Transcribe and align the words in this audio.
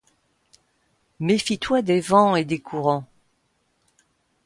Méfie-toi 1.19 1.83
des 1.83 1.99
vents 2.01 2.35
et 2.35 2.43
des 2.43 2.57
courants. 2.59 3.05